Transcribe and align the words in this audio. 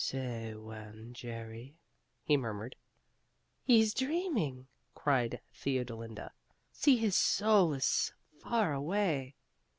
"Say 0.03 0.55
when, 0.55 1.13
Jerry," 1.13 1.75
he 2.23 2.35
murmured. 2.35 2.75
"He's 3.61 3.93
dreaming!" 3.93 4.67
cried 4.95 5.41
Theodolinda. 5.53 6.31
"See, 6.71 6.97
his 6.97 7.15
soul 7.15 7.73
is 7.75 8.11
far 8.41 8.73
away!" 8.73 9.35